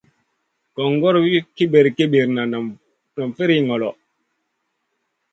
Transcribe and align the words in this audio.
Gongor 0.75 1.15
vih 1.23 1.45
kipir-kipira, 1.55 2.43
nam 3.19 3.29
firiy 3.35 3.61
ŋolo. 3.67 3.89